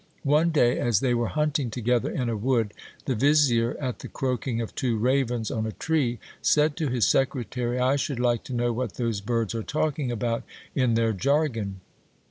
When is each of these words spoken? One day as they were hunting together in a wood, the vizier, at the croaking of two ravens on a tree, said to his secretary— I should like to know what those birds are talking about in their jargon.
One 0.25 0.49
day 0.49 0.79
as 0.79 0.99
they 0.99 1.13
were 1.13 1.27
hunting 1.27 1.69
together 1.69 2.09
in 2.09 2.27
a 2.27 2.35
wood, 2.35 2.73
the 3.05 3.13
vizier, 3.13 3.77
at 3.79 3.99
the 3.99 4.07
croaking 4.07 4.59
of 4.59 4.73
two 4.73 4.97
ravens 4.97 5.51
on 5.51 5.67
a 5.67 5.73
tree, 5.73 6.17
said 6.41 6.75
to 6.77 6.87
his 6.89 7.07
secretary— 7.07 7.77
I 7.79 7.97
should 7.97 8.19
like 8.19 8.43
to 8.45 8.53
know 8.55 8.73
what 8.73 8.95
those 8.95 9.21
birds 9.21 9.53
are 9.53 9.61
talking 9.61 10.11
about 10.11 10.41
in 10.73 10.95
their 10.95 11.13
jargon. 11.13 11.81